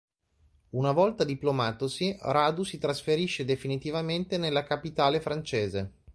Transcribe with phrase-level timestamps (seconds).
[0.71, 5.91] Una volta diplomatosi, Radu si trasferisce definitivamente nella capitale francese.